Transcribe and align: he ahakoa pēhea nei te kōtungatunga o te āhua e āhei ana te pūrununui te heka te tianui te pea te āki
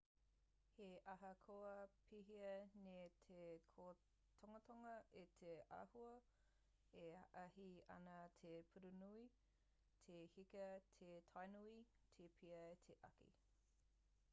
he 0.75 0.85
ahakoa 1.11 1.73
pēhea 2.13 2.53
nei 2.85 3.03
te 3.27 3.41
kōtungatunga 3.75 4.95
o 5.21 5.25
te 5.43 5.51
āhua 5.77 6.15
e 7.03 7.05
āhei 7.43 7.77
ana 7.99 8.17
te 8.45 8.55
pūrununui 8.73 9.23
te 10.09 10.19
heka 10.39 10.67
te 11.03 11.13
tianui 11.35 11.79
te 12.17 12.31
pea 12.43 12.65
te 12.89 13.01
āki 13.13 13.33